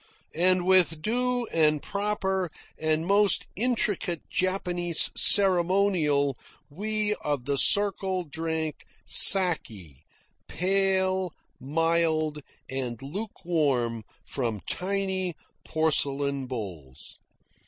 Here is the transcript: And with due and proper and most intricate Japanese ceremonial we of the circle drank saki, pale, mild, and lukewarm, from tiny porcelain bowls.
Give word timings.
And 0.33 0.65
with 0.65 1.03
due 1.03 1.45
and 1.53 1.79
proper 1.79 2.49
and 2.79 3.05
most 3.05 3.45
intricate 3.55 4.27
Japanese 4.31 5.11
ceremonial 5.15 6.35
we 6.71 7.13
of 7.23 7.45
the 7.45 7.55
circle 7.59 8.23
drank 8.23 8.87
saki, 9.05 10.03
pale, 10.47 11.35
mild, 11.59 12.39
and 12.67 12.99
lukewarm, 12.99 14.03
from 14.25 14.61
tiny 14.65 15.35
porcelain 15.63 16.47
bowls. 16.47 17.19